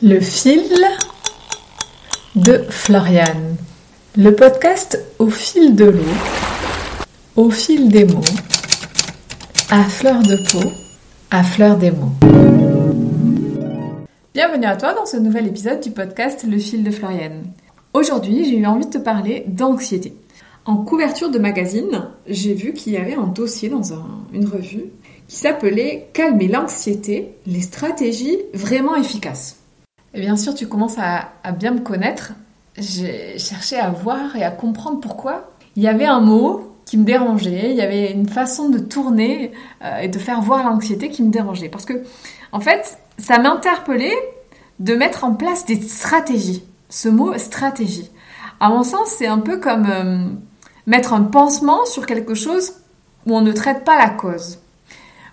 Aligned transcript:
Le 0.00 0.20
fil 0.20 0.62
de 2.36 2.58
Floriane. 2.70 3.56
Le 4.16 4.32
podcast 4.32 5.04
au 5.18 5.28
fil 5.28 5.74
de 5.74 5.86
l'eau, 5.86 6.14
au 7.34 7.50
fil 7.50 7.88
des 7.88 8.04
mots, 8.04 8.20
à 9.70 9.82
fleur 9.82 10.22
de 10.22 10.36
peau, 10.36 10.70
à 11.32 11.42
fleur 11.42 11.76
des 11.78 11.90
mots. 11.90 12.12
Bienvenue 14.32 14.66
à 14.66 14.76
toi 14.76 14.94
dans 14.94 15.04
ce 15.04 15.16
nouvel 15.16 15.48
épisode 15.48 15.80
du 15.80 15.90
podcast 15.90 16.46
Le 16.48 16.58
fil 16.58 16.84
de 16.84 16.92
Floriane. 16.92 17.42
Aujourd'hui, 17.92 18.44
j'ai 18.44 18.58
eu 18.58 18.66
envie 18.66 18.86
de 18.86 18.92
te 18.92 18.98
parler 18.98 19.46
d'anxiété. 19.48 20.14
En 20.64 20.76
couverture 20.76 21.32
de 21.32 21.40
magazine, 21.40 22.04
j'ai 22.28 22.54
vu 22.54 22.72
qu'il 22.72 22.92
y 22.92 22.98
avait 22.98 23.16
un 23.16 23.26
dossier 23.26 23.68
dans 23.68 23.82
une 24.32 24.46
revue 24.46 24.84
qui 25.26 25.34
s'appelait 25.34 26.06
Calmer 26.12 26.46
l'anxiété, 26.46 27.30
les 27.48 27.62
stratégies 27.62 28.38
vraiment 28.54 28.94
efficaces. 28.94 29.56
Et 30.14 30.20
bien 30.20 30.36
sûr, 30.36 30.54
tu 30.54 30.66
commences 30.66 30.96
à, 30.98 31.30
bien 31.52 31.72
me 31.72 31.80
connaître. 31.80 32.32
J'ai 32.76 33.38
cherché 33.38 33.76
à 33.78 33.90
voir 33.90 34.36
et 34.36 34.44
à 34.44 34.50
comprendre 34.50 35.00
pourquoi. 35.00 35.50
Il 35.76 35.82
y 35.82 35.88
avait 35.88 36.06
un 36.06 36.20
mot 36.20 36.72
qui 36.84 36.96
me 36.96 37.04
dérangeait, 37.04 37.70
il 37.70 37.76
y 37.76 37.82
avait 37.82 38.12
une 38.12 38.28
façon 38.28 38.70
de 38.70 38.78
tourner 38.78 39.52
euh, 39.84 39.98
et 39.98 40.08
de 40.08 40.18
faire 40.18 40.40
voir 40.40 40.64
l'anxiété 40.64 41.10
qui 41.10 41.22
me 41.22 41.30
dérangeait. 41.30 41.68
Parce 41.68 41.84
que, 41.84 42.02
en 42.52 42.60
fait, 42.60 42.98
ça 43.18 43.38
m'interpellait 43.38 44.16
de 44.78 44.94
mettre 44.94 45.24
en 45.24 45.34
place 45.34 45.66
des 45.66 45.80
stratégies. 45.80 46.64
Ce 46.88 47.08
mot 47.08 47.36
stratégie. 47.36 48.10
À 48.60 48.70
mon 48.70 48.82
sens, 48.82 49.08
c'est 49.18 49.26
un 49.26 49.38
peu 49.38 49.58
comme 49.58 49.86
euh, 49.90 50.24
mettre 50.86 51.12
un 51.12 51.22
pansement 51.22 51.84
sur 51.84 52.06
quelque 52.06 52.34
chose 52.34 52.72
où 53.26 53.36
on 53.36 53.42
ne 53.42 53.52
traite 53.52 53.84
pas 53.84 53.98
la 53.98 54.08
cause. 54.08 54.58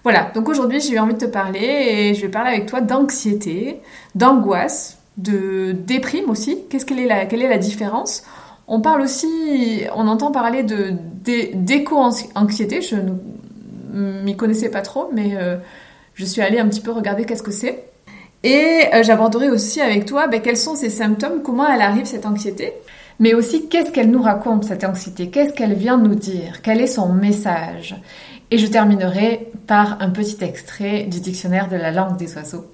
Voilà, 0.06 0.30
donc 0.36 0.48
aujourd'hui 0.50 0.80
j'ai 0.82 0.94
eu 0.94 1.00
envie 1.00 1.16
de 1.16 1.20
te 1.20 1.26
parler 1.26 1.60
et 1.60 2.14
je 2.14 2.22
vais 2.22 2.30
parler 2.30 2.52
avec 2.52 2.68
toi 2.68 2.80
d'anxiété, 2.80 3.82
d'angoisse, 4.14 5.00
de 5.18 5.72
déprime 5.72 6.30
aussi. 6.30 6.60
Qu'est-ce 6.70 6.86
qu'elle 6.86 7.00
est 7.00 7.08
la, 7.08 7.26
quelle 7.26 7.42
est 7.42 7.50
la 7.50 7.58
différence? 7.58 8.22
On 8.68 8.82
parle 8.82 9.02
aussi, 9.02 9.82
on 9.96 10.08
entend 10.08 10.32
parler 10.32 10.62
de 10.62 10.94
d'éco-anxiété. 11.56 12.84
Je 12.84 12.98
ne 12.98 14.22
m'y 14.22 14.38
connaissais 14.38 14.70
pas 14.70 14.84
trop, 14.84 15.10
mais 15.12 15.38
euh, 15.38 15.58
je 16.14 16.24
suis 16.24 16.44
allée 16.44 16.60
un 16.60 16.68
petit 16.68 16.82
peu 16.82 16.92
regarder 16.92 17.26
qu'est-ce 17.26 17.42
que 17.42 17.50
c'est. 17.50 17.86
Et 18.44 18.84
euh, 18.94 19.02
j'aborderai 19.02 19.50
aussi 19.50 19.82
avec 19.82 20.06
toi 20.06 20.28
ben, 20.28 20.40
quels 20.40 20.58
sont 20.58 20.76
ces 20.76 20.92
symptômes, 20.92 21.42
comment 21.44 21.68
elle 21.68 21.82
arrive 21.82 22.06
cette 22.06 22.28
anxiété, 22.28 22.74
mais 23.20 23.34
aussi 23.34 23.70
qu'est-ce 23.70 23.92
qu'elle 23.92 24.12
nous 24.12 24.22
raconte 24.22 24.66
cette 24.66 24.84
anxiété, 24.84 25.32
qu'est-ce 25.32 25.54
qu'elle 25.54 25.74
vient 25.74 25.98
nous 25.98 26.14
dire, 26.14 26.62
quel 26.62 26.80
est 26.80 26.86
son 26.86 27.12
message? 27.12 27.96
Et 28.52 28.60
je 28.60 28.68
terminerai 28.68 29.52
par 29.66 30.02
un 30.02 30.12
petit 30.12 30.44
extrait 30.44 31.04
du 31.04 31.20
dictionnaire 31.20 31.68
de 31.68 31.76
la 31.76 31.92
langue 31.92 32.18
des 32.18 32.36
oiseaux. 32.36 32.66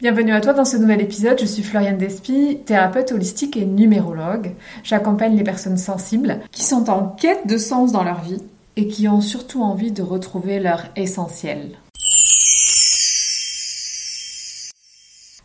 Bienvenue 0.00 0.32
à 0.32 0.40
toi 0.40 0.54
dans 0.54 0.64
ce 0.64 0.76
nouvel 0.76 1.00
épisode. 1.00 1.38
Je 1.40 1.46
suis 1.46 1.62
Floriane 1.62 1.98
Despy, 1.98 2.58
thérapeute 2.66 3.12
holistique 3.12 3.56
et 3.56 3.64
numérologue. 3.64 4.50
J'accompagne 4.82 5.36
les 5.36 5.44
personnes 5.44 5.78
sensibles 5.78 6.40
qui 6.50 6.64
sont 6.64 6.90
en 6.90 7.06
quête 7.06 7.46
de 7.46 7.56
sens 7.56 7.92
dans 7.92 8.02
leur 8.02 8.20
vie 8.22 8.42
et 8.74 8.88
qui 8.88 9.06
ont 9.06 9.20
surtout 9.20 9.62
envie 9.62 9.92
de 9.92 10.02
retrouver 10.02 10.58
leur 10.58 10.86
essentiel. 10.96 11.78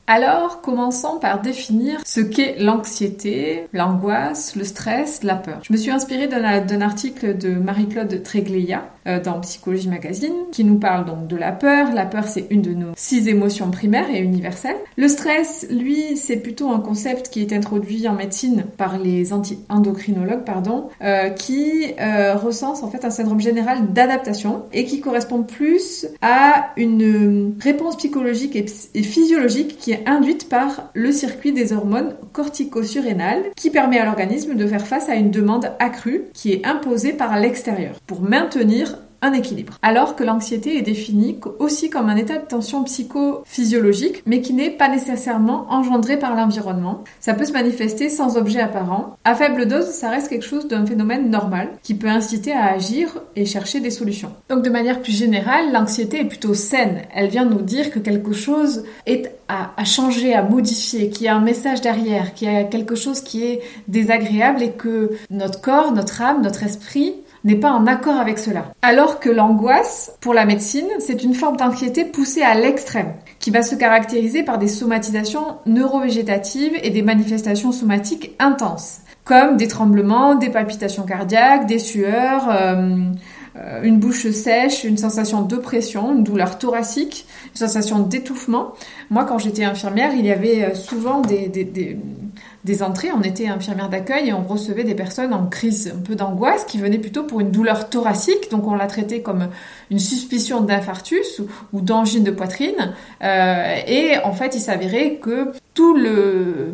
Alors, 0.09 0.61
commençons 0.61 1.19
par 1.19 1.41
définir 1.41 1.99
ce 2.05 2.21
qu'est 2.21 2.55
l'anxiété, 2.59 3.67
l'angoisse, 3.73 4.55
le 4.55 4.63
stress, 4.63 5.21
la 5.21 5.35
peur. 5.35 5.59
Je 5.63 5.73
me 5.73 5.77
suis 5.77 5.91
inspirée 5.91 6.27
d'un 6.27 6.81
article 6.81 7.37
de 7.37 7.49
Marie-Claude 7.49 8.23
Trégléa 8.23 8.85
euh, 9.05 9.21
dans 9.21 9.41
Psychologie 9.41 9.89
Magazine 9.89 10.33
qui 10.53 10.63
nous 10.63 10.79
parle 10.79 11.03
donc 11.03 11.27
de 11.27 11.35
la 11.35 11.51
peur. 11.51 11.93
La 11.93 12.05
peur, 12.05 12.23
c'est 12.25 12.47
une 12.51 12.61
de 12.61 12.71
nos 12.71 12.91
six 12.95 13.27
émotions 13.27 13.69
primaires 13.69 14.09
et 14.09 14.19
universelles. 14.19 14.77
Le 14.95 15.09
stress, 15.09 15.67
lui, 15.69 16.15
c'est 16.15 16.37
plutôt 16.37 16.69
un 16.71 16.79
concept 16.79 17.27
qui 17.27 17.41
est 17.41 17.51
introduit 17.51 18.07
en 18.07 18.13
médecine 18.13 18.63
par 18.77 18.97
les 18.97 19.33
anti-endocrinologues, 19.33 20.45
pardon, 20.45 20.87
euh, 21.03 21.31
qui 21.31 21.93
euh, 21.99 22.35
recense 22.35 22.81
en 22.81 22.89
fait 22.89 23.03
un 23.03 23.09
syndrome 23.09 23.41
général 23.41 23.91
d'adaptation 23.91 24.63
et 24.71 24.85
qui 24.85 25.01
correspond 25.01 25.43
plus 25.43 26.07
à 26.21 26.69
une 26.77 27.55
réponse 27.59 27.97
psychologique 27.97 28.55
et 28.55 29.03
physiologique 29.03 29.77
qui 29.77 29.91
est 29.91 29.96
induite 30.05 30.49
par 30.49 30.89
le 30.93 31.11
circuit 31.11 31.53
des 31.53 31.73
hormones 31.73 32.15
cortico-surrénales 32.33 33.43
qui 33.55 33.69
permet 33.69 33.99
à 33.99 34.05
l'organisme 34.05 34.55
de 34.55 34.67
faire 34.67 34.85
face 34.85 35.09
à 35.09 35.15
une 35.15 35.31
demande 35.31 35.71
accrue 35.79 36.25
qui 36.33 36.53
est 36.53 36.65
imposée 36.65 37.13
par 37.13 37.39
l'extérieur. 37.39 37.95
Pour 38.05 38.21
maintenir 38.21 38.97
un 39.21 39.33
équilibre. 39.33 39.77
Alors 39.81 40.15
que 40.15 40.23
l'anxiété 40.23 40.77
est 40.77 40.81
définie 40.81 41.39
aussi 41.59 41.89
comme 41.89 42.09
un 42.09 42.15
état 42.15 42.37
de 42.37 42.45
tension 42.45 42.83
psychophysiologique, 42.83 44.21
mais 44.25 44.41
qui 44.41 44.53
n'est 44.53 44.69
pas 44.69 44.89
nécessairement 44.89 45.67
engendré 45.69 46.17
par 46.17 46.35
l'environnement. 46.35 47.03
Ça 47.19 47.33
peut 47.33 47.45
se 47.45 47.53
manifester 47.53 48.09
sans 48.09 48.37
objet 48.37 48.59
apparent. 48.59 49.15
À 49.23 49.35
faible 49.35 49.67
dose, 49.67 49.85
ça 49.85 50.09
reste 50.09 50.29
quelque 50.29 50.45
chose 50.45 50.67
d'un 50.67 50.85
phénomène 50.85 51.29
normal 51.29 51.69
qui 51.83 51.95
peut 51.95 52.07
inciter 52.07 52.53
à 52.53 52.71
agir 52.71 53.19
et 53.35 53.45
chercher 53.45 53.79
des 53.79 53.91
solutions. 53.91 54.31
Donc 54.49 54.63
de 54.63 54.69
manière 54.69 55.01
plus 55.01 55.15
générale, 55.15 55.71
l'anxiété 55.71 56.21
est 56.21 56.25
plutôt 56.25 56.53
saine. 56.53 57.01
Elle 57.13 57.29
vient 57.29 57.45
nous 57.45 57.61
dire 57.61 57.91
que 57.91 57.99
quelque 57.99 58.33
chose 58.33 58.83
est 59.05 59.31
à, 59.47 59.85
changer, 59.85 60.33
à 60.33 60.43
modifier, 60.43 61.09
qu'il 61.09 61.25
y 61.25 61.29
a 61.29 61.35
un 61.35 61.41
message 61.41 61.81
derrière, 61.81 62.33
qu'il 62.33 62.51
y 62.51 62.55
a 62.55 62.63
quelque 62.65 62.95
chose 62.95 63.21
qui 63.21 63.43
est 63.45 63.61
désagréable 63.87 64.61
et 64.61 64.71
que 64.71 65.11
notre 65.29 65.61
corps, 65.61 65.93
notre 65.93 66.21
âme, 66.21 66.41
notre 66.41 66.63
esprit 66.63 67.13
n'est 67.47 67.55
pas 67.55 67.71
en 67.71 67.87
accord 67.87 68.17
avec 68.17 68.37
cela. 68.37 68.65
Alors 68.81 69.19
que 69.19 69.29
l'angoisse, 69.29 70.11
pour 70.19 70.33
la 70.33 70.45
médecine, 70.45 70.87
c'est 70.99 71.23
une 71.23 71.33
forme 71.33 71.57
d'anxiété 71.57 72.03
poussée 72.03 72.43
à 72.43 72.53
l'extrême, 72.53 73.13
qui 73.39 73.51
va 73.51 73.63
se 73.63 73.75
caractériser 73.75 74.43
par 74.43 74.57
des 74.57 74.67
somatisations 74.67 75.57
neurovégétatives 75.65 76.77
et 76.83 76.89
des 76.89 77.01
manifestations 77.01 77.71
somatiques 77.71 78.35
intenses, 78.37 78.99
comme 79.23 79.57
des 79.57 79.67
tremblements, 79.67 80.35
des 80.35 80.49
palpitations 80.49 81.03
cardiaques, 81.03 81.65
des 81.67 81.79
sueurs, 81.79 82.49
euh, 82.49 82.97
euh, 83.57 83.81
une 83.81 83.97
bouche 83.97 84.29
sèche, 84.29 84.83
une 84.83 84.97
sensation 84.97 85.41
d'oppression, 85.41 86.13
une 86.15 86.23
douleur 86.23 86.59
thoracique, 86.59 87.25
une 87.53 87.57
sensation 87.57 87.99
d'étouffement. 87.99 88.73
Moi, 89.09 89.25
quand 89.25 89.39
j'étais 89.39 89.63
infirmière, 89.63 90.11
il 90.13 90.25
y 90.25 90.31
avait 90.31 90.63
euh, 90.63 90.75
souvent 90.75 91.21
des, 91.21 91.47
entrées. 92.81 93.09
On 93.11 93.21
était 93.21 93.47
infirmière 93.47 93.89
d'accueil 93.89 94.29
et 94.29 94.33
on 94.33 94.43
recevait 94.43 94.83
des 94.83 94.95
personnes 94.95 95.33
en 95.33 95.45
crise, 95.47 95.93
un 95.95 96.01
peu 96.01 96.15
d'angoisse, 96.15 96.65
qui 96.65 96.77
venaient 96.77 96.97
plutôt 96.97 97.23
pour 97.23 97.39
une 97.39 97.51
douleur 97.51 97.89
thoracique. 97.89 98.51
Donc, 98.51 98.67
on 98.67 98.75
la 98.75 98.87
traitait 98.87 99.21
comme 99.21 99.49
une 99.89 99.99
suspicion 99.99 100.61
d'infarctus 100.61 101.41
ou, 101.73 101.81
d'angine 101.81 102.23
de 102.23 102.31
poitrine. 102.31 102.93
Euh, 103.23 103.75
et 103.87 104.17
en 104.23 104.33
fait, 104.33 104.55
il 104.55 104.61
s'avérait 104.61 105.15
que 105.15 105.51
tout 105.73 105.95
le, 105.95 106.73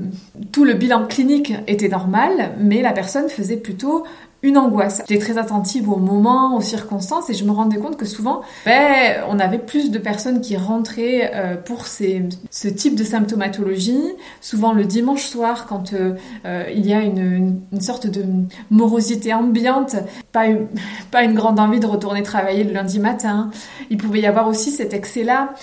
tout 0.51 0.65
le 0.65 0.73
bilan 0.73 1.05
clinique 1.05 1.53
était 1.67 1.89
normal, 1.89 2.53
mais 2.59 2.81
la 2.81 2.93
personne 2.93 3.29
faisait 3.29 3.57
plutôt 3.57 4.05
une 4.43 4.57
angoisse. 4.57 5.01
J'étais 5.07 5.23
très 5.23 5.37
attentive 5.37 5.89
aux 5.89 5.97
moments, 5.97 6.57
aux 6.57 6.61
circonstances 6.61 7.29
et 7.29 7.33
je 7.33 7.45
me 7.45 7.51
rendais 7.51 7.77
compte 7.77 7.95
que 7.95 8.05
souvent, 8.05 8.41
ben, 8.65 9.23
on 9.29 9.39
avait 9.39 9.57
plus 9.57 9.89
de 9.89 9.97
personnes 9.97 10.41
qui 10.41 10.57
rentraient 10.57 11.31
euh, 11.33 11.55
pour 11.55 11.87
ces, 11.87 12.23
ce 12.51 12.67
type 12.67 12.95
de 12.95 13.05
symptomatologie. 13.05 14.03
Souvent 14.41 14.73
le 14.73 14.83
dimanche 14.83 15.23
soir, 15.23 15.65
quand 15.65 15.93
euh, 15.93 16.15
euh, 16.45 16.65
il 16.75 16.85
y 16.85 16.93
a 16.93 17.01
une, 17.01 17.61
une, 17.71 17.81
sorte 17.81 18.07
de 18.07 18.23
morosité 18.69 19.33
ambiante, 19.33 19.95
pas 20.33 20.43
pas 21.11 21.23
une 21.23 21.33
grande 21.33 21.59
envie 21.59 21.79
de 21.79 21.87
retourner 21.87 22.21
travailler 22.21 22.65
le 22.65 22.73
lundi 22.73 22.99
matin. 22.99 23.49
Il 23.89 23.97
pouvait 23.97 24.19
y 24.19 24.25
avoir 24.25 24.49
aussi 24.49 24.71
cet 24.71 24.93
excès-là 24.93 25.53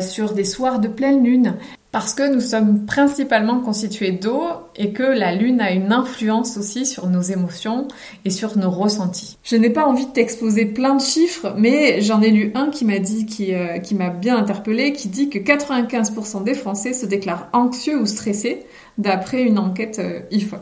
sur 0.00 0.32
des 0.32 0.44
soirs 0.44 0.78
de 0.78 0.88
pleine 0.88 1.22
lune. 1.22 1.54
Parce 1.92 2.14
que 2.14 2.32
nous 2.32 2.40
sommes 2.40 2.86
principalement 2.86 3.58
constitués 3.58 4.12
d'eau 4.12 4.42
et 4.76 4.92
que 4.92 5.02
la 5.02 5.34
Lune 5.34 5.60
a 5.60 5.72
une 5.72 5.92
influence 5.92 6.56
aussi 6.56 6.86
sur 6.86 7.08
nos 7.08 7.20
émotions 7.20 7.88
et 8.24 8.30
sur 8.30 8.56
nos 8.56 8.70
ressentis. 8.70 9.38
Je 9.42 9.56
n'ai 9.56 9.70
pas 9.70 9.84
envie 9.86 10.06
de 10.06 10.12
t'exposer 10.12 10.66
plein 10.66 10.94
de 10.94 11.02
chiffres, 11.02 11.52
mais 11.58 12.00
j'en 12.00 12.22
ai 12.22 12.30
lu 12.30 12.52
un 12.54 12.68
qui 12.68 12.84
m'a 12.84 13.00
dit, 13.00 13.26
qui, 13.26 13.54
euh, 13.54 13.78
qui 13.78 13.96
m'a 13.96 14.10
bien 14.10 14.36
interpellé, 14.36 14.92
qui 14.92 15.08
dit 15.08 15.30
que 15.30 15.38
95% 15.40 16.44
des 16.44 16.54
Français 16.54 16.92
se 16.92 17.06
déclarent 17.06 17.48
anxieux 17.52 18.00
ou 18.00 18.06
stressés 18.06 18.64
d'après 18.96 19.42
une 19.42 19.58
enquête 19.58 19.98
euh, 19.98 20.20
IFOP. 20.30 20.60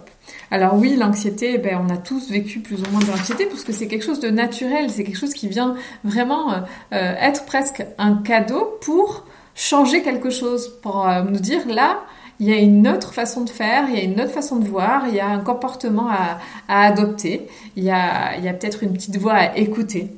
Alors 0.50 0.76
oui, 0.76 0.96
l'anxiété, 0.96 1.58
ben, 1.58 1.78
on 1.86 1.92
a 1.92 1.98
tous 1.98 2.30
vécu 2.30 2.60
plus 2.60 2.76
ou 2.76 2.90
moins 2.90 3.00
de 3.00 3.06
l'anxiété 3.06 3.44
parce 3.44 3.64
que 3.64 3.72
c'est 3.72 3.86
quelque 3.86 4.04
chose 4.04 4.20
de 4.20 4.30
naturel, 4.30 4.88
c'est 4.88 5.04
quelque 5.04 5.18
chose 5.18 5.34
qui 5.34 5.48
vient 5.48 5.74
vraiment 6.04 6.52
euh, 6.54 7.14
être 7.20 7.44
presque 7.44 7.84
un 7.98 8.14
cadeau 8.14 8.78
pour 8.80 9.26
changer 9.58 10.02
quelque 10.02 10.30
chose, 10.30 10.68
pour 10.80 11.06
euh, 11.06 11.22
nous 11.22 11.40
dire 11.40 11.66
là, 11.66 12.00
il 12.40 12.48
y 12.48 12.52
a 12.52 12.58
une 12.58 12.86
autre 12.86 13.12
façon 13.12 13.42
de 13.42 13.50
faire, 13.50 13.86
il 13.88 13.96
y 13.96 14.00
a 14.00 14.04
une 14.04 14.20
autre 14.20 14.30
façon 14.30 14.56
de 14.56 14.68
voir, 14.68 15.08
il 15.08 15.14
y 15.14 15.20
a 15.20 15.26
un 15.26 15.40
comportement 15.40 16.08
à, 16.08 16.38
adopter, 16.68 17.48
il 17.76 17.82
y 17.82 17.90
a, 17.90 18.36
il 18.36 18.44
y 18.44 18.48
a 18.48 18.52
peut-être 18.54 18.84
une 18.84 18.92
petite 18.92 19.16
voix 19.16 19.34
à 19.34 19.56
écouter. 19.56 20.12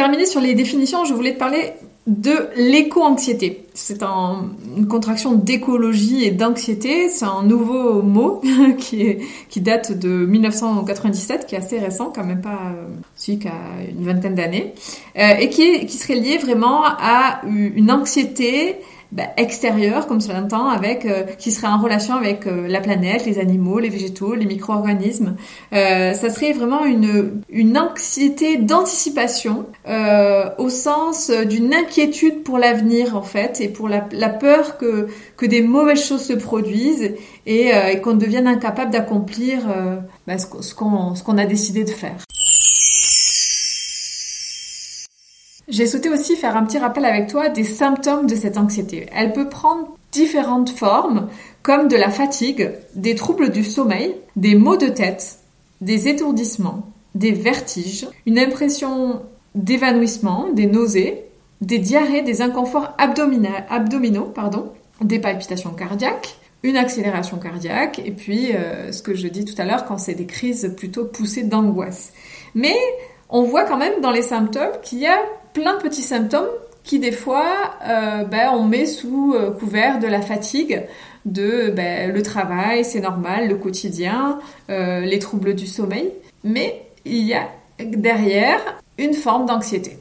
Terminer 0.00 0.24
sur 0.24 0.40
les 0.40 0.54
définitions, 0.54 1.04
je 1.04 1.12
voulais 1.12 1.34
te 1.34 1.38
parler 1.38 1.74
de 2.06 2.48
l'éco-anxiété. 2.56 3.66
C'est 3.74 4.02
une 4.02 4.88
contraction 4.88 5.34
d'écologie 5.34 6.24
et 6.24 6.30
d'anxiété. 6.30 7.10
C'est 7.10 7.26
un 7.26 7.42
nouveau 7.42 8.00
mot 8.00 8.40
qui, 8.78 9.60
date 9.60 9.92
de 9.92 10.08
1997, 10.08 11.44
qui 11.44 11.54
est 11.54 11.58
assez 11.58 11.78
récent, 11.78 12.10
quand 12.14 12.24
même 12.24 12.40
pas 12.40 12.72
euh, 12.74 12.86
qui 13.18 13.46
a 13.46 13.90
une 13.90 14.06
vingtaine 14.06 14.34
d'années, 14.34 14.72
euh, 15.18 15.34
et 15.38 15.50
qui 15.50 15.86
serait 15.90 16.14
lié 16.14 16.38
vraiment 16.38 16.80
à 16.82 17.42
une 17.46 17.90
anxiété 17.90 18.76
bah, 19.12 19.24
extérieur, 19.36 20.06
comme 20.06 20.20
cela 20.20 20.40
entend, 20.40 20.68
avec 20.68 21.04
euh, 21.04 21.24
qui 21.38 21.50
serait 21.50 21.66
en 21.66 21.78
relation 21.78 22.14
avec 22.14 22.46
euh, 22.46 22.68
la 22.68 22.80
planète, 22.80 23.26
les 23.26 23.40
animaux, 23.40 23.80
les 23.80 23.88
végétaux, 23.88 24.34
les 24.34 24.46
micro-organismes. 24.46 25.34
Euh, 25.72 26.14
ça 26.14 26.30
serait 26.30 26.52
vraiment 26.52 26.84
une, 26.84 27.42
une 27.48 27.76
anxiété 27.76 28.56
d'anticipation 28.56 29.66
au 30.58 30.68
sens 30.68 31.30
d'une 31.30 31.74
inquiétude 31.74 32.44
pour 32.44 32.58
l'avenir 32.58 33.16
en 33.16 33.22
fait 33.22 33.60
et 33.60 33.68
pour 33.68 33.88
la, 33.88 34.06
la, 34.12 34.28
peur 34.28 34.78
que, 34.78 35.08
que 35.36 35.46
des 35.46 35.62
mauvaises 35.62 36.04
choses 36.04 36.22
se 36.22 36.32
produisent 36.32 37.14
et, 37.46 37.70
et 37.92 38.00
qu'on 38.00 38.14
devienne 38.14 38.46
incapable 38.46 38.92
d'accomplir 38.92 39.60
bah, 40.26 40.38
ce 40.38 40.74
qu'on 40.74 41.38
a 41.38 41.46
décidé 41.46 41.82
de 41.84 41.90
faire. 41.90 42.16
J'ai 45.70 45.86
souhaité 45.86 46.08
aussi 46.10 46.34
faire 46.34 46.56
un 46.56 46.64
petit 46.64 46.78
rappel 46.78 47.04
avec 47.04 47.28
toi 47.28 47.48
des 47.48 47.62
symptômes 47.62 48.26
de 48.26 48.34
cette 48.34 48.58
anxiété. 48.58 49.06
Elle 49.14 49.32
peut 49.32 49.48
prendre 49.48 49.96
différentes 50.10 50.70
formes, 50.70 51.28
comme 51.62 51.86
de 51.86 51.96
la 51.96 52.10
fatigue, 52.10 52.72
des 52.96 53.14
troubles 53.14 53.50
du 53.50 53.62
sommeil, 53.62 54.16
des 54.34 54.56
maux 54.56 54.76
de 54.76 54.88
tête, 54.88 55.38
des 55.80 56.08
étourdissements, 56.08 56.88
des 57.14 57.30
vertiges, 57.30 58.08
une 58.26 58.38
impression 58.38 59.22
d'évanouissement, 59.54 60.48
des 60.52 60.66
nausées, 60.66 61.22
des 61.60 61.78
diarrhées, 61.78 62.22
des 62.22 62.42
inconforts 62.42 62.92
abdominaux, 62.98 64.24
pardon, 64.34 64.72
des 65.00 65.20
palpitations 65.20 65.70
cardiaques, 65.70 66.36
une 66.64 66.76
accélération 66.76 67.38
cardiaque, 67.38 68.00
et 68.04 68.10
puis 68.10 68.54
euh, 68.54 68.90
ce 68.90 69.02
que 69.02 69.14
je 69.14 69.28
dis 69.28 69.44
tout 69.44 69.54
à 69.58 69.64
l'heure 69.64 69.84
quand 69.86 69.98
c'est 69.98 70.14
des 70.14 70.26
crises 70.26 70.74
plutôt 70.76 71.04
poussées 71.04 71.44
d'angoisse. 71.44 72.12
Mais 72.56 72.76
on 73.28 73.44
voit 73.44 73.64
quand 73.64 73.78
même 73.78 74.00
dans 74.00 74.10
les 74.10 74.22
symptômes 74.22 74.72
qu'il 74.82 74.98
y 74.98 75.06
a 75.06 75.18
plein 75.52 75.76
de 75.76 75.82
petits 75.82 76.02
symptômes 76.02 76.48
qui 76.82 76.98
des 76.98 77.12
fois 77.12 77.44
euh, 77.86 78.24
ben, 78.24 78.50
on 78.52 78.64
met 78.64 78.86
sous 78.86 79.34
euh, 79.34 79.50
couvert 79.50 79.98
de 79.98 80.06
la 80.06 80.20
fatigue, 80.20 80.82
de 81.24 81.70
ben, 81.70 82.12
le 82.12 82.22
travail, 82.22 82.84
c'est 82.84 83.00
normal, 83.00 83.48
le 83.48 83.56
quotidien, 83.56 84.38
euh, 84.70 85.00
les 85.00 85.18
troubles 85.18 85.54
du 85.54 85.66
sommeil, 85.66 86.10
mais 86.42 86.82
il 87.04 87.24
y 87.24 87.34
a 87.34 87.48
derrière 87.78 88.58
une 88.98 89.14
forme 89.14 89.46
d'anxiété. 89.46 89.98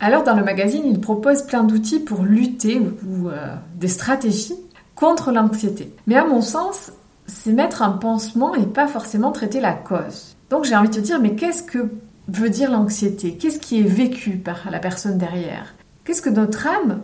Alors 0.00 0.22
dans 0.22 0.34
le 0.34 0.44
magazine, 0.44 0.82
il 0.86 1.00
propose 1.00 1.42
plein 1.42 1.62
d'outils 1.62 2.00
pour 2.00 2.22
lutter 2.22 2.78
ou, 2.78 3.28
des 3.74 3.88
stratégies 3.88 4.56
contre 4.94 5.30
l'anxiété. 5.30 5.92
Mais 6.06 6.16
à 6.16 6.24
mon 6.24 6.40
sens, 6.40 6.92
c'est 7.26 7.52
mettre 7.52 7.82
un 7.82 7.90
pansement 7.90 8.54
et 8.54 8.64
pas 8.64 8.86
forcément 8.86 9.30
traiter 9.30 9.60
la 9.60 9.74
cause. 9.74 10.29
Donc 10.50 10.64
j'ai 10.64 10.76
envie 10.76 10.88
de 10.88 10.94
te 10.94 11.00
dire, 11.00 11.20
mais 11.20 11.34
qu'est-ce 11.36 11.62
que 11.62 11.88
veut 12.28 12.50
dire 12.50 12.70
l'anxiété? 12.70 13.34
Qu'est-ce 13.34 13.60
qui 13.60 13.80
est 13.80 13.88
vécu 13.88 14.32
par 14.32 14.68
la 14.70 14.80
personne 14.80 15.16
derrière? 15.16 15.74
Qu'est-ce 16.04 16.22
que 16.22 16.30
notre 16.30 16.66
âme, 16.66 17.00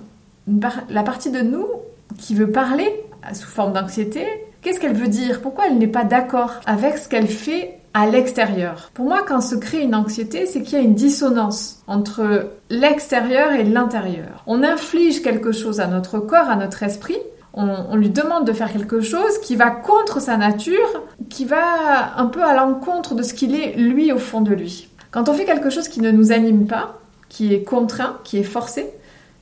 la 0.90 1.02
partie 1.02 1.31
de 1.31 1.40
nous 1.40 1.66
qui 2.19 2.34
veut 2.34 2.50
parler 2.50 2.88
sous 3.32 3.48
forme 3.48 3.72
d'anxiété, 3.72 4.26
qu'est-ce 4.62 4.81
qu'elle 4.81 4.94
veut 4.94 5.08
dire? 5.08 5.40
Pourquoi 5.40 5.69
elle 5.69 5.78
n'est 5.78 5.87
pas 5.87 6.04
d'accord 6.04 6.54
avec 6.66 6.98
ce 6.98 7.08
qu'elle 7.08 7.28
fait 7.28 7.78
à 7.94 8.06
l'extérieur? 8.06 8.90
Pour 8.94 9.06
moi, 9.06 9.25
quand 9.26 9.40
se 9.40 9.54
crée 9.54 9.82
une 9.82 9.94
anxiété, 9.94 10.46
c'est 10.46 10.62
qu'il 10.62 10.78
y 10.78 10.81
a 10.81 10.84
une 10.84 10.94
dissonance 10.94 11.82
entre 11.87 12.50
l'extérieur 12.69 13.52
et 13.52 13.62
l'intérieur. 13.64 14.42
On 14.46 14.64
inflige 14.64 15.22
quelque 15.22 15.52
chose 15.52 15.81
à 15.81 15.87
notre 15.87 16.19
corps, 16.19 16.50
à 16.50 16.56
notre 16.56 16.82
esprit, 16.82 17.19
on, 17.56 17.97
lui 17.97 18.11
demande 18.11 18.47
de 18.47 18.53
faire 18.53 18.70
quelque 18.70 19.00
chose 19.00 19.38
qui 19.43 19.56
va 19.56 19.70
contre 19.70 20.20
sa 20.20 20.37
nature, 20.37 21.03
qui 21.31 21.47
va 21.47 22.19
un 22.19 22.26
peu 22.26 22.43
à 22.43 22.55
l'encontre 22.55 23.14
de 23.14 23.23
ce 23.23 23.32
qu'il 23.32 23.55
est 23.55 23.76
lui 23.76 24.12
au 24.12 24.19
fond 24.19 24.43
de 24.43 24.53
lui. 24.53 24.88
Quand 25.11 25.31
on 25.31 25.32
fait 25.32 25.47
quelque 25.47 25.70
chose 25.70 25.88
qui 25.88 26.03
ne 26.03 26.11
nous 26.11 26.32
anime 26.32 26.67
pas, 26.67 27.00
qui 27.31 27.55
est 27.55 27.62
contraint, 27.62 28.19
qui 28.25 28.38
est 28.38 28.44
forcé, 28.44 28.91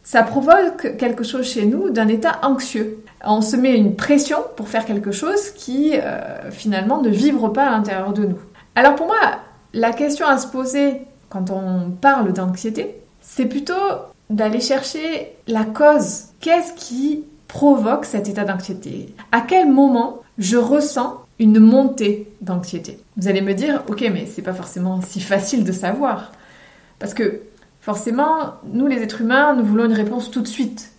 ça 0.04 0.22
provoque 0.22 0.96
quelque 0.96 1.24
chose 1.24 1.46
chez 1.46 1.66
nous 1.66 1.90
d'un 1.90 2.06
état 2.06 2.38
anxieux. 2.42 3.02
On 3.24 3.40
se 3.40 3.56
met 3.56 3.76
une 3.76 3.96
pression 3.96 4.38
pour 4.56 4.68
faire 4.68 4.84
quelque 4.84 5.10
chose 5.10 5.50
qui 5.50 5.92
euh, 5.94 6.50
finalement 6.50 7.02
ne 7.02 7.08
vibre 7.08 7.52
pas 7.52 7.66
à 7.66 7.70
l'intérieur 7.70 8.12
de 8.12 8.26
nous. 8.26 8.38
Alors 8.76 8.94
pour 8.94 9.06
moi, 9.06 9.16
la 9.72 9.92
question 9.92 10.26
à 10.26 10.38
se 10.38 10.46
poser 10.46 11.00
quand 11.30 11.50
on 11.50 11.90
parle 11.90 12.32
d'anxiété, 12.32 12.94
c'est 13.22 13.46
plutôt 13.46 13.72
d'aller 14.30 14.60
chercher 14.60 15.32
la 15.48 15.64
cause. 15.64 16.26
Qu'est-ce 16.40 16.74
qui 16.74 17.24
provoque 17.54 18.04
cet 18.04 18.28
état 18.28 18.42
d'anxiété 18.42 19.14
À 19.30 19.40
quel 19.40 19.70
moment 19.70 20.22
je 20.38 20.56
ressens 20.56 21.20
une 21.38 21.60
montée 21.60 22.26
d'anxiété? 22.40 22.98
Vous 23.16 23.28
allez 23.28 23.42
me 23.42 23.54
dire, 23.54 23.84
ok, 23.86 24.00
mais 24.12 24.26
c'est 24.26 24.42
pas 24.42 24.52
forcément 24.52 25.00
si 25.02 25.20
facile 25.20 25.62
de 25.62 25.70
savoir. 25.70 26.32
Parce 26.98 27.14
que 27.14 27.42
forcément, 27.80 28.54
nous 28.72 28.88
les 28.88 29.04
êtres 29.04 29.20
humains, 29.20 29.54
nous 29.54 29.64
voulons 29.64 29.84
une 29.84 29.92
réponse 29.92 30.32
tout 30.32 30.40
de 30.40 30.48
suite. 30.48 30.90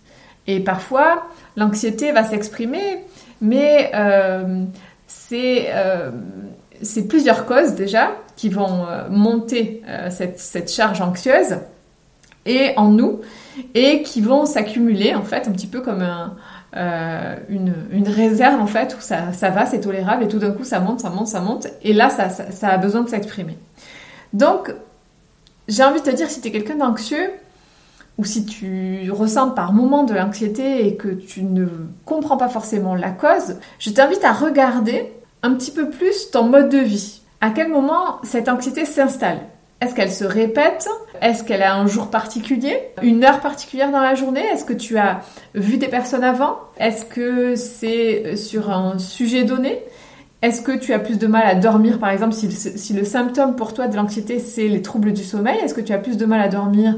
Et 0.46 0.60
parfois, 0.60 1.26
l'anxiété 1.56 2.10
va 2.12 2.24
s'exprimer, 2.24 3.04
mais 3.42 3.90
euh, 3.94 4.64
euh, 5.32 6.10
c'est 6.80 7.06
plusieurs 7.06 7.44
causes 7.44 7.74
déjà 7.74 8.12
qui 8.34 8.48
vont 8.48 8.86
euh, 8.86 9.10
monter 9.10 9.82
cette, 10.08 10.38
cette 10.38 10.72
charge 10.72 11.02
anxieuse 11.02 11.58
et 12.46 12.72
en 12.78 12.88
nous 12.92 13.20
et 13.74 14.02
qui 14.02 14.20
vont 14.20 14.46
s'accumuler 14.46 15.14
en 15.14 15.22
fait 15.22 15.48
un 15.48 15.52
petit 15.52 15.66
peu 15.66 15.80
comme 15.80 16.04
euh, 16.76 17.36
une, 17.48 18.08
réserve 18.08 18.60
en 18.60 18.66
fait 18.66 18.96
où 18.98 19.00
ça, 19.00 19.32
ça 19.32 19.50
va, 19.50 19.66
c'est 19.66 19.80
tolérable 19.80 20.24
et 20.24 20.28
tout 20.28 20.38
d'un 20.38 20.52
coup 20.52 20.64
ça 20.64 20.80
monte, 20.80 21.00
ça 21.00 21.10
monte, 21.10 21.28
ça 21.28 21.40
monte 21.40 21.68
et 21.82 21.92
là 21.92 22.10
ça, 22.10 22.28
ça, 22.28 22.68
a 22.68 22.78
besoin 22.78 23.02
de 23.02 23.08
s'exprimer. 23.08 23.56
Donc 24.32 24.74
j'ai 25.68 25.82
envie 25.84 26.00
de 26.00 26.04
te 26.04 26.14
dire 26.14 26.30
si 26.30 26.40
tu 26.40 26.48
es 26.48 26.50
quelqu'un 26.52 26.76
d'anxieux 26.76 27.30
ou 28.18 28.24
si 28.24 28.46
tu 28.46 29.10
ressens 29.10 29.50
par 29.50 29.72
moment 29.72 30.04
de 30.04 30.14
l'anxiété 30.14 30.86
et 30.86 30.96
que 30.96 31.08
tu 31.08 31.42
ne 31.42 31.66
comprends 32.04 32.36
pas 32.36 32.48
forcément 32.48 32.94
la 32.94 33.10
cause, 33.10 33.56
je 33.78 33.90
t'invite 33.90 34.24
à 34.24 34.32
regarder 34.32 35.12
un 35.42 35.54
petit 35.54 35.70
peu 35.70 35.90
plus 35.90 36.30
ton 36.30 36.44
mode 36.44 36.68
de 36.68 36.78
vie. 36.78 37.20
À 37.40 37.50
quel 37.50 37.68
moment 37.68 38.18
cette 38.22 38.48
anxiété 38.48 38.84
s'installe? 38.84 39.40
Est-ce 39.80 39.94
qu'elle 39.94 40.12
se 40.12 40.24
répète? 40.24 40.88
Est-ce 41.20 41.44
qu'elle 41.44 41.62
a 41.62 41.76
un 41.76 41.86
jour 41.86 42.08
particulier? 42.08 42.78
Une 43.02 43.24
heure 43.24 43.40
particulière 43.40 43.90
dans 43.90 44.00
la 44.00 44.14
journée? 44.14 44.40
Est-ce 44.40 44.64
que 44.64 44.72
tu 44.72 44.96
as 44.96 45.20
vu 45.54 45.76
des 45.76 45.88
personnes 45.88 46.24
avant? 46.24 46.56
Est-ce 46.78 47.04
que 47.04 47.56
c'est 47.56 48.36
sur 48.36 48.70
un 48.70 48.98
sujet 48.98 49.44
donné? 49.44 49.82
Est-ce 50.40 50.62
que 50.62 50.72
tu 50.72 50.94
as 50.94 50.98
plus 50.98 51.18
de 51.18 51.26
mal 51.26 51.46
à 51.46 51.54
dormir 51.54 51.98
par 51.98 52.10
exemple 52.10 52.32
si 52.34 52.92
le, 52.94 53.04
symptôme 53.04 53.56
pour 53.56 53.74
toi 53.74 53.88
de 53.88 53.96
l'anxiété 53.96 54.38
c'est 54.38 54.68
les 54.68 54.80
troubles 54.80 55.12
du 55.12 55.24
sommeil? 55.24 55.58
Est-ce 55.58 55.74
que 55.74 55.80
tu 55.82 55.92
as 55.92 55.98
plus 55.98 56.16
de 56.16 56.24
mal 56.24 56.40
à 56.40 56.48
dormir 56.48 56.96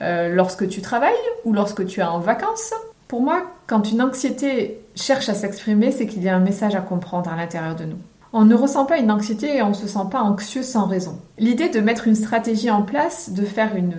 euh, 0.00 0.28
lorsque 0.34 0.68
tu 0.68 0.82
travailles 0.82 1.12
ou 1.44 1.52
lorsque 1.52 1.86
tu 1.86 2.00
es 2.00 2.04
en 2.04 2.18
vacances? 2.18 2.72
Pour 3.06 3.22
moi, 3.22 3.44
quand 3.68 3.90
une 3.90 4.02
anxiété 4.02 4.80
cherche 4.96 5.28
à 5.28 5.34
s'exprimer, 5.34 5.92
c'est 5.92 6.06
qu'il 6.06 6.24
y 6.24 6.28
a 6.28 6.34
un 6.34 6.40
message 6.40 6.74
à 6.74 6.80
comprendre 6.80 7.30
à 7.30 7.36
l'intérieur 7.36 7.76
de 7.76 7.84
nous. 7.84 7.98
On 8.38 8.44
ne 8.44 8.54
ressent 8.54 8.84
pas 8.84 8.98
une 8.98 9.10
anxiété 9.10 9.56
et 9.56 9.62
on 9.62 9.70
ne 9.70 9.74
se 9.74 9.88
sent 9.88 10.10
pas 10.10 10.20
anxieux 10.20 10.62
sans 10.62 10.84
raison. 10.84 11.18
L'idée 11.38 11.70
de 11.70 11.80
mettre 11.80 12.06
une 12.06 12.14
stratégie 12.14 12.70
en 12.70 12.82
place, 12.82 13.30
de 13.30 13.46
faire, 13.46 13.74
une, 13.74 13.94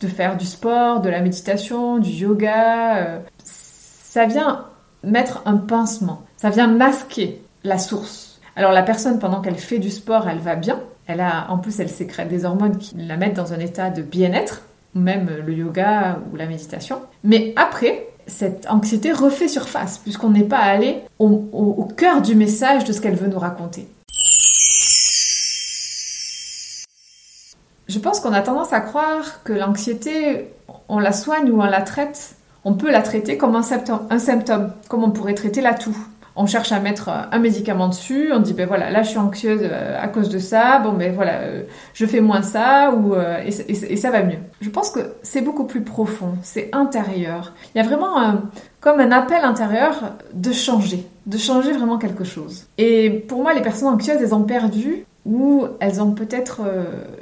de 0.00 0.06
faire 0.06 0.36
du 0.36 0.46
sport, 0.46 1.00
de 1.00 1.08
la 1.08 1.20
méditation, 1.20 1.98
du 1.98 2.10
yoga, 2.10 2.98
euh, 2.98 3.18
ça 3.42 4.26
vient 4.26 4.66
mettre 5.02 5.42
un 5.44 5.56
pincement, 5.56 6.22
ça 6.36 6.50
vient 6.50 6.68
masquer 6.68 7.42
la 7.64 7.78
source. 7.78 8.38
Alors 8.54 8.70
la 8.70 8.84
personne, 8.84 9.18
pendant 9.18 9.40
qu'elle 9.40 9.56
fait 9.56 9.80
du 9.80 9.90
sport, 9.90 10.28
elle 10.28 10.38
va 10.38 10.54
bien. 10.54 10.78
Elle 11.08 11.20
a, 11.20 11.50
en 11.50 11.58
plus, 11.58 11.80
elle 11.80 11.90
sécrète 11.90 12.28
des 12.28 12.44
hormones 12.44 12.78
qui 12.78 12.94
la 12.96 13.16
mettent 13.16 13.34
dans 13.34 13.54
un 13.54 13.58
état 13.58 13.90
de 13.90 14.02
bien-être, 14.02 14.62
même 14.94 15.28
le 15.44 15.52
yoga 15.52 16.20
ou 16.32 16.36
la 16.36 16.46
méditation. 16.46 17.00
Mais 17.24 17.54
après, 17.56 18.06
cette 18.30 18.66
anxiété 18.70 19.12
refait 19.12 19.48
surface, 19.48 19.98
puisqu'on 19.98 20.30
n'est 20.30 20.44
pas 20.44 20.58
allé 20.58 21.02
au, 21.18 21.88
cœur 21.96 22.22
du 22.22 22.34
message 22.34 22.84
de 22.84 22.92
ce 22.92 23.00
qu'elle 23.00 23.16
veut 23.16 23.28
nous 23.28 23.38
raconter. 23.38 23.88
Je 27.88 27.98
pense 27.98 28.20
qu'on 28.20 28.32
a 28.32 28.40
tendance 28.40 28.72
à 28.72 28.80
croire 28.80 29.42
que 29.42 29.52
l'anxiété, 29.52 30.48
on 30.88 31.00
la 31.00 31.12
soigne 31.12 31.50
ou 31.50 31.60
on 31.60 31.64
la 31.64 31.82
traite. 31.82 32.36
On 32.64 32.74
peut 32.74 32.90
la 32.90 33.02
traiter 33.02 33.36
comme 33.36 33.56
un 33.56 33.62
symptôme, 33.62 34.06
un 34.10 34.18
symptôme 34.18 34.72
comme 34.88 35.02
on 35.02 35.10
pourrait 35.10 35.34
traiter 35.34 35.60
la 35.60 35.74
toux 35.74 35.96
on 36.40 36.46
cherche 36.46 36.72
à 36.72 36.80
mettre 36.80 37.10
un 37.10 37.38
médicament 37.38 37.88
dessus, 37.88 38.30
on 38.32 38.38
dit 38.38 38.54
ben 38.54 38.66
voilà, 38.66 38.90
là 38.90 39.02
je 39.02 39.10
suis 39.10 39.18
anxieuse 39.18 39.60
euh, 39.62 40.02
à 40.02 40.08
cause 40.08 40.30
de 40.30 40.38
ça, 40.38 40.78
bon 40.78 40.94
ben 40.94 41.12
voilà, 41.14 41.40
euh, 41.40 41.62
je 41.92 42.06
fais 42.06 42.22
moins 42.22 42.40
ça 42.40 42.92
ou 42.92 43.14
euh, 43.14 43.44
et, 43.44 43.96
ça 43.96 44.10
va 44.10 44.22
mieux. 44.22 44.38
Je 44.62 44.70
pense 44.70 44.90
que 44.90 45.00
c'est 45.22 45.42
beaucoup 45.42 45.64
plus 45.64 45.82
profond, 45.82 46.36
c'est 46.42 46.70
intérieur. 46.72 47.52
Il 47.74 47.78
y 47.78 47.80
a 47.82 47.86
vraiment 47.86 48.40
comme 48.80 49.00
un 49.00 49.12
appel 49.12 49.44
intérieur 49.44 50.14
de 50.32 50.52
changer, 50.52 51.06
de 51.26 51.36
changer 51.36 51.72
vraiment 51.72 51.98
quelque 51.98 52.24
chose. 52.24 52.64
Et 52.78 53.10
pour 53.10 53.42
moi, 53.42 53.52
les 53.52 53.60
personnes 53.60 53.88
anxieuses, 53.88 54.22
elles 54.22 54.34
ont 54.34 54.44
perdu 54.44 55.04
où 55.26 55.66
elles 55.80 56.00
ont 56.00 56.12
peut-être 56.12 56.62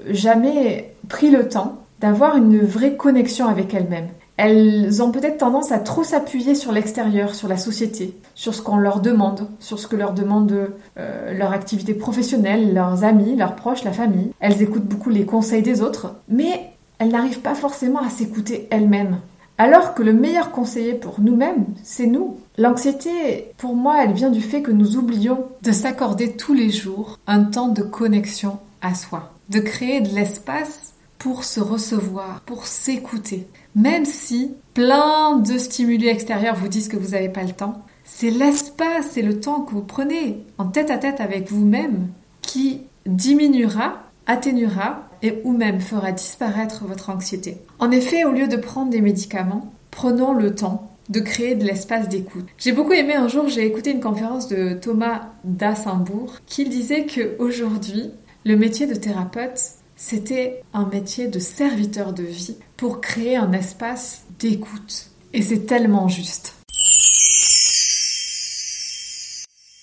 jamais 0.08 0.94
pris 1.08 1.30
le 1.30 1.48
temps 1.48 1.78
d'avoir 2.00 2.36
une 2.36 2.60
vraie 2.60 2.94
connexion 2.94 3.48
avec 3.48 3.74
elles-mêmes. 3.74 4.08
Elles 4.38 5.02
ont 5.02 5.10
peut-être 5.10 5.38
tendance 5.38 5.72
à 5.72 5.80
trop 5.80 6.04
s'appuyer 6.04 6.54
sur 6.54 6.70
l'extérieur, 6.70 7.34
sur 7.34 7.48
la 7.48 7.56
société, 7.56 8.16
sur 8.36 8.54
ce 8.54 8.62
qu'on 8.62 8.76
leur 8.76 9.00
demande, 9.00 9.48
sur 9.58 9.80
ce 9.80 9.88
que 9.88 9.96
leur 9.96 10.12
demande 10.12 10.70
euh, 10.96 11.32
leur 11.36 11.52
activité 11.52 11.92
professionnelle, 11.92 12.72
leurs 12.72 13.02
amis, 13.02 13.34
leurs 13.34 13.56
proches, 13.56 13.82
la 13.82 13.90
famille. 13.90 14.30
Elles 14.38 14.62
écoutent 14.62 14.86
beaucoup 14.86 15.10
les 15.10 15.26
conseils 15.26 15.62
des 15.62 15.82
autres, 15.82 16.14
mais 16.28 16.70
elles 17.00 17.10
n'arrivent 17.10 17.40
pas 17.40 17.56
forcément 17.56 17.98
à 17.98 18.10
s'écouter 18.10 18.68
elles-mêmes. 18.70 19.18
Alors 19.58 19.94
que 19.94 20.04
le 20.04 20.12
meilleur 20.12 20.52
conseiller 20.52 20.94
pour 20.94 21.20
nous-mêmes, 21.20 21.64
c'est 21.82 22.06
nous. 22.06 22.36
L'anxiété, 22.58 23.52
pour 23.56 23.74
moi, 23.74 24.04
elle 24.04 24.12
vient 24.12 24.30
du 24.30 24.40
fait 24.40 24.62
que 24.62 24.70
nous 24.70 24.96
oublions 24.96 25.46
de 25.62 25.72
s'accorder 25.72 26.36
tous 26.36 26.54
les 26.54 26.70
jours 26.70 27.18
un 27.26 27.42
temps 27.42 27.68
de 27.68 27.82
connexion 27.82 28.58
à 28.82 28.94
soi, 28.94 29.32
de 29.48 29.58
créer 29.58 30.00
de 30.00 30.14
l'espace 30.14 30.94
pour 31.18 31.44
se 31.44 31.60
recevoir, 31.60 32.40
pour 32.42 32.66
s'écouter. 32.66 33.46
Même 33.74 34.04
si 34.04 34.52
plein 34.74 35.36
de 35.36 35.58
stimuli 35.58 36.06
extérieurs 36.08 36.56
vous 36.56 36.68
disent 36.68 36.88
que 36.88 36.96
vous 36.96 37.10
n'avez 37.10 37.28
pas 37.28 37.42
le 37.42 37.52
temps, 37.52 37.82
c'est 38.04 38.30
l'espace 38.30 39.16
et 39.16 39.22
le 39.22 39.40
temps 39.40 39.60
que 39.60 39.72
vous 39.72 39.82
prenez 39.82 40.38
en 40.56 40.66
tête 40.66 40.90
à 40.90 40.98
tête 40.98 41.20
avec 41.20 41.50
vous-même 41.50 42.08
qui 42.40 42.82
diminuera, 43.06 43.98
atténuera 44.26 45.08
et 45.22 45.40
ou 45.44 45.52
même 45.52 45.80
fera 45.80 46.12
disparaître 46.12 46.84
votre 46.86 47.10
anxiété. 47.10 47.58
En 47.78 47.90
effet, 47.90 48.24
au 48.24 48.32
lieu 48.32 48.48
de 48.48 48.56
prendre 48.56 48.90
des 48.90 49.00
médicaments, 49.00 49.72
prenons 49.90 50.32
le 50.32 50.54
temps 50.54 50.90
de 51.08 51.20
créer 51.20 51.54
de 51.54 51.64
l'espace 51.64 52.08
d'écoute. 52.08 52.46
J'ai 52.58 52.72
beaucoup 52.72 52.92
aimé 52.92 53.14
un 53.14 53.28
jour, 53.28 53.48
j'ai 53.48 53.66
écouté 53.66 53.90
une 53.90 54.00
conférence 54.00 54.48
de 54.48 54.74
Thomas 54.74 55.22
Dassembourg 55.44 56.34
qui 56.46 56.68
disait 56.68 57.06
que 57.06 57.36
aujourd'hui, 57.38 58.10
le 58.44 58.56
métier 58.56 58.86
de 58.86 58.94
thérapeute, 58.94 59.77
c'était 59.98 60.62
un 60.72 60.86
métier 60.86 61.26
de 61.26 61.40
serviteur 61.40 62.14
de 62.14 62.22
vie 62.22 62.56
pour 62.76 63.00
créer 63.00 63.36
un 63.36 63.52
espace 63.52 64.22
d'écoute. 64.38 65.10
Et 65.34 65.42
c'est 65.42 65.66
tellement 65.66 66.08
juste. 66.08 66.54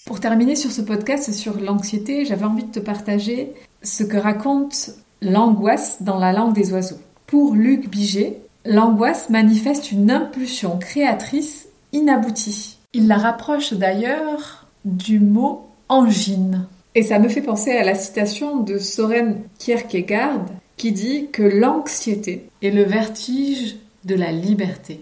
Pour 0.05 0.19
terminer 0.19 0.55
sur 0.55 0.71
ce 0.71 0.81
podcast 0.81 1.31
sur 1.33 1.59
l'anxiété, 1.59 2.25
j'avais 2.25 2.45
envie 2.45 2.63
de 2.63 2.71
te 2.71 2.79
partager 2.79 3.51
ce 3.83 4.03
que 4.03 4.17
raconte 4.17 4.91
l'angoisse 5.21 6.01
dans 6.01 6.17
la 6.17 6.31
langue 6.31 6.53
des 6.53 6.71
oiseaux. 6.71 6.99
Pour 7.27 7.53
Luc 7.53 7.89
Biget, 7.89 8.39
l'angoisse 8.63 9.29
manifeste 9.29 9.91
une 9.91 10.09
impulsion 10.09 10.77
créatrice 10.77 11.67
inaboutie. 11.91 12.77
Il 12.93 13.07
la 13.07 13.17
rapproche 13.17 13.73
d'ailleurs 13.73 14.67
du 14.85 15.19
mot 15.19 15.67
angine. 15.89 16.67
Et 16.97 17.03
ça 17.03 17.19
me 17.19 17.27
fait 17.27 17.41
penser 17.41 17.71
à 17.71 17.83
la 17.83 17.93
citation 17.93 18.61
de 18.61 18.77
Soren 18.77 19.41
Kierkegaard 19.59 20.45
qui 20.77 20.93
dit 20.93 21.27
que 21.29 21.43
l'anxiété 21.43 22.49
est 22.61 22.71
le 22.71 22.83
vertige 22.83 23.75
de 24.05 24.15
la 24.15 24.31
liberté. 24.31 25.01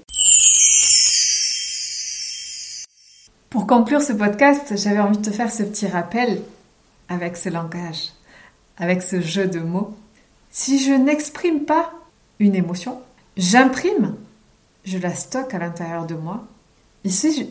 Pour 3.51 3.67
conclure 3.67 4.01
ce 4.01 4.13
podcast, 4.13 4.73
j'avais 4.75 4.99
envie 4.99 5.19
de 5.19 5.29
te 5.29 5.29
faire 5.29 5.51
ce 5.51 5.61
petit 5.61 5.85
rappel 5.85 6.41
avec 7.09 7.37
ce 7.37 7.49
langage, 7.49 8.09
avec 8.77 9.03
ce 9.03 9.21
jeu 9.21 9.45
de 9.45 9.59
mots. 9.59 9.93
Si 10.49 10.83
je 10.83 10.93
n'exprime 10.93 11.65
pas 11.65 11.93
une 12.39 12.55
émotion, 12.55 12.99
j'imprime, 13.37 14.15
je 14.83 14.97
la 14.97 15.13
stocke 15.13 15.53
à 15.53 15.59
l'intérieur 15.59 16.07
de 16.07 16.15
moi. 16.15 16.43
Et 17.03 17.09
si 17.09 17.39
je, 17.39 17.43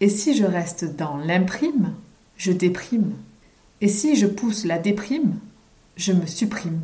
et 0.00 0.08
si 0.08 0.34
je 0.34 0.46
reste 0.46 0.96
dans 0.96 1.18
l'imprime, 1.18 1.92
je 2.38 2.52
déprime. 2.52 3.12
Et 3.80 3.88
si 3.88 4.16
je 4.16 4.26
pousse 4.26 4.64
la 4.64 4.78
déprime, 4.78 5.38
je 5.96 6.12
me 6.12 6.26
supprime. 6.26 6.80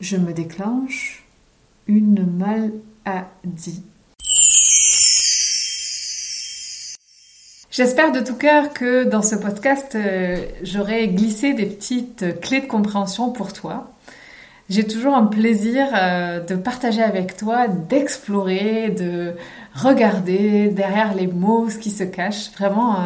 Je 0.00 0.16
me 0.16 0.32
déclenche 0.32 1.24
une 1.86 2.26
maladie. 2.26 3.82
J'espère 7.70 8.12
de 8.12 8.20
tout 8.20 8.34
cœur 8.34 8.72
que 8.72 9.04
dans 9.04 9.22
ce 9.22 9.36
podcast, 9.36 9.94
euh, 9.94 10.44
j'aurai 10.62 11.08
glissé 11.08 11.54
des 11.54 11.66
petites 11.66 12.40
clés 12.40 12.60
de 12.60 12.66
compréhension 12.66 13.30
pour 13.30 13.52
toi 13.52 13.94
j'ai 14.68 14.86
toujours 14.86 15.14
un 15.14 15.24
plaisir 15.24 15.86
euh, 15.94 16.40
de 16.40 16.54
partager 16.54 17.02
avec 17.02 17.36
toi, 17.36 17.68
d'explorer, 17.68 18.90
de 18.90 19.34
regarder 19.74 20.68
derrière 20.68 21.14
les 21.14 21.26
mots 21.26 21.70
ce 21.70 21.78
qui 21.78 21.90
se 21.90 22.04
cache. 22.04 22.52
Vraiment, 22.52 22.96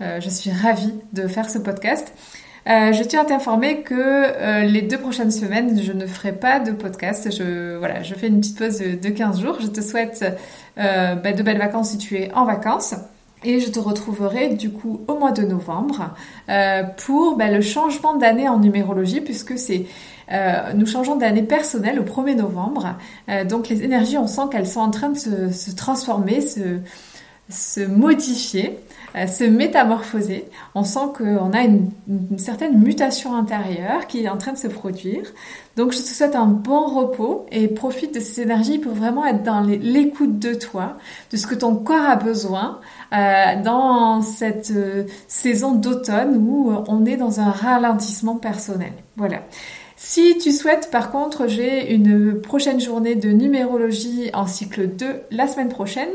euh, 0.00 0.20
je 0.20 0.28
suis 0.28 0.50
ravie 0.50 0.94
de 1.12 1.28
faire 1.28 1.48
ce 1.48 1.58
podcast. 1.58 2.12
Je 2.68 3.02
tiens 3.02 3.22
à 3.22 3.24
t'informer 3.24 3.82
que 3.82 4.62
les 4.62 4.82
deux 4.82 4.98
prochaines 4.98 5.30
semaines, 5.30 5.80
je 5.82 5.92
ne 5.92 6.06
ferai 6.06 6.32
pas 6.32 6.60
de 6.60 6.72
podcast. 6.72 7.30
Je, 7.30 7.76
voilà, 7.76 8.02
je 8.02 8.14
fais 8.14 8.28
une 8.28 8.40
petite 8.40 8.58
pause 8.58 8.78
de, 8.78 9.08
15 9.08 9.40
jours. 9.40 9.56
Je 9.60 9.66
te 9.68 9.80
souhaite 9.80 10.24
bah, 10.76 11.32
de 11.32 11.42
belles 11.42 11.58
vacances 11.58 11.90
si 11.90 11.98
tu 11.98 12.16
es 12.16 12.30
en 12.34 12.44
vacances. 12.44 12.94
Et 13.44 13.60
je 13.60 13.70
te 13.70 13.78
retrouverai 13.78 14.50
du 14.50 14.70
coup 14.70 15.00
au 15.08 15.18
mois 15.18 15.32
de 15.32 15.42
novembre 15.42 16.14
pour 16.98 17.36
bah, 17.36 17.50
le 17.50 17.62
changement 17.62 18.16
d'année 18.16 18.48
en 18.48 18.58
numérologie 18.58 19.20
puisque 19.20 19.58
c'est 19.58 19.86
euh, 20.30 20.72
nous 20.74 20.86
changeons 20.86 21.16
d'année 21.16 21.42
personnelle 21.42 21.98
au 21.98 22.04
1er 22.04 22.36
novembre. 22.36 22.96
Euh, 23.28 23.44
donc 23.44 23.68
les 23.68 23.82
énergies, 23.82 24.18
on 24.18 24.26
sent 24.26 24.42
qu'elles 24.50 24.66
sont 24.66 24.80
en 24.80 24.90
train 24.90 25.10
de 25.10 25.16
se, 25.16 25.74
transformer, 25.74 26.40
se, 26.40 26.80
se 27.50 27.80
modifier, 27.80 28.78
euh, 29.16 29.26
se 29.26 29.44
métamorphoser. 29.44 30.48
On 30.74 30.84
sent 30.84 31.12
qu'on 31.16 31.52
a 31.52 31.62
une, 31.62 31.90
certaine 32.36 32.78
mutation 32.78 33.34
intérieure 33.34 34.06
qui 34.06 34.24
est 34.24 34.28
en 34.28 34.36
train 34.36 34.52
de 34.52 34.58
se 34.58 34.68
produire. 34.68 35.22
Donc 35.76 35.92
je 35.92 35.98
te 35.98 36.08
souhaite 36.08 36.36
un 36.36 36.46
bon 36.46 36.86
repos 36.86 37.46
et 37.50 37.68
profite 37.68 38.14
de 38.14 38.20
ces 38.20 38.42
énergies 38.42 38.78
pour 38.78 38.92
vraiment 38.92 39.24
être 39.24 39.42
dans 39.42 39.60
l'écoute 39.60 40.38
de 40.38 40.54
toi, 40.54 40.96
de 41.30 41.36
ce 41.36 41.46
que 41.46 41.54
ton 41.54 41.76
corps 41.76 42.04
a 42.04 42.16
besoin 42.16 42.80
dans 43.12 44.20
cette 44.22 44.72
saison 45.28 45.72
d'automne 45.72 46.36
où 46.36 46.72
on 46.88 47.06
est 47.06 47.16
dans 47.16 47.40
un 47.40 47.50
ralentissement 47.50 48.36
personnel. 48.36 48.92
Voilà. 49.16 49.42
Si 50.00 50.38
tu 50.38 50.52
souhaites, 50.52 50.92
par 50.92 51.10
contre, 51.10 51.48
j'ai 51.48 51.92
une 51.92 52.40
prochaine 52.40 52.80
journée 52.80 53.16
de 53.16 53.30
numérologie 53.30 54.30
en 54.32 54.46
cycle 54.46 54.86
2 54.86 55.22
la 55.32 55.48
semaine 55.48 55.70
prochaine 55.70 56.14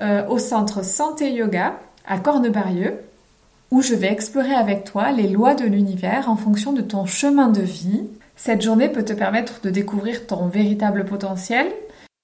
euh, 0.00 0.24
au 0.28 0.38
centre 0.38 0.84
Santé 0.84 1.32
Yoga 1.32 1.76
à 2.06 2.18
Cornebarieux 2.18 3.00
où 3.72 3.82
je 3.82 3.96
vais 3.96 4.12
explorer 4.12 4.54
avec 4.54 4.84
toi 4.84 5.10
les 5.10 5.26
lois 5.26 5.56
de 5.56 5.64
l'univers 5.64 6.30
en 6.30 6.36
fonction 6.36 6.72
de 6.72 6.82
ton 6.82 7.04
chemin 7.04 7.48
de 7.48 7.62
vie. 7.62 8.04
Cette 8.36 8.62
journée 8.62 8.88
peut 8.88 9.04
te 9.04 9.12
permettre 9.12 9.60
de 9.60 9.70
découvrir 9.70 10.28
ton 10.28 10.46
véritable 10.46 11.04
potentiel 11.04 11.66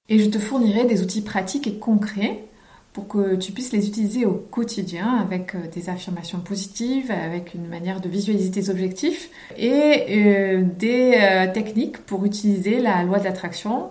et 0.09 0.21
je 0.21 0.31
te 0.31 0.39
fournirai 0.39 0.85
des 0.85 1.03
outils 1.03 1.23
pratiques 1.23 1.67
et 1.67 1.79
concrets 1.79 2.45
pour 2.93 3.09
que 3.09 3.37
tu 3.37 3.53
puisses 3.53 3.73
les 3.73 3.89
utiliser 3.89 4.27
au 4.27 4.35
quotidien 4.35 5.17
avec 5.17 5.55
euh, 5.55 5.59
des 5.73 5.89
affirmations 5.89 6.41
positives, 6.41 7.11
avec 7.11 7.55
une 7.55 7.67
manière 7.67 8.01
de 8.01 8.09
visualiser 8.09 8.51
tes 8.51 8.69
objectifs 8.69 9.31
et 9.57 10.05
euh, 10.11 10.63
des 10.79 11.15
euh, 11.19 11.53
techniques 11.53 11.99
pour 11.99 12.25
utiliser 12.27 12.81
la 12.81 13.03
loi 13.03 13.19
de 13.19 13.25
l'attraction 13.25 13.91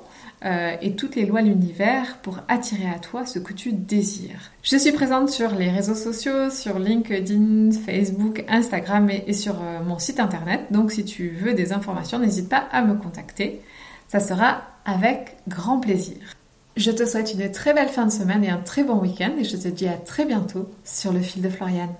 et 0.82 0.96
toutes 0.96 1.16
les 1.16 1.28
lois 1.28 1.44
de 1.44 1.50
l'univers 1.50 2.18
pour 2.24 2.40
attirer 2.48 2.90
à 2.90 2.98
toi 2.98 3.28
ce 3.28 3.38
que 3.38 3.54
tu 3.54 3.74
désires. 3.74 4.50
Je 4.64 4.76
suis 4.76 4.92
présente 4.92 5.30
sur 5.30 5.54
les 5.54 5.70
réseaux 5.70 5.94
sociaux, 5.94 6.50
sur 6.50 6.80
LinkedIn, 6.80 7.70
Facebook, 7.86 8.44
Instagram 8.50 9.08
et 9.12 9.34
sur 9.34 9.58
mon 9.86 10.00
site 10.00 10.20
internet. 10.20 10.62
Donc 10.72 10.94
si 10.94 11.06
tu 11.06 11.30
veux 11.30 11.54
des 11.54 11.74
informations, 11.74 12.18
n'hésite 12.18 12.50
pas 12.50 12.68
à 12.72 12.82
me 12.82 12.96
contacter. 12.96 13.62
Ça 14.08 14.20
sera 14.20 14.64
avec 14.84 15.38
grand 15.48 15.80
plaisir. 15.80 16.18
Je 16.78 16.92
te 16.92 17.06
souhaite 17.06 17.34
une 17.34 17.52
très 17.52 17.74
belle 17.74 17.90
fin 17.90 18.06
de 18.06 18.12
semaine 18.12 18.44
et 18.44 18.50
un 18.50 18.58
très 18.58 18.84
bon 18.84 18.98
week-end 19.00 19.34
et 19.38 19.44
je 19.44 19.58
te 19.58 19.68
dis 19.68 19.88
à 19.88 19.98
très 19.98 20.26
bientôt 20.26 20.70
sur 20.86 21.12
le 21.12 21.20
fil 21.20 21.42
de 21.42 21.50
Floriane. 21.50 21.94